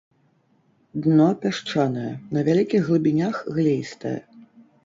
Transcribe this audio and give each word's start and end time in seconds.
Дно 1.07 1.27
пясчанае, 1.43 2.07
на 2.39 2.47
вялікіх 2.47 2.81
глыбінях 2.91 3.35
глеістае. 3.59 4.19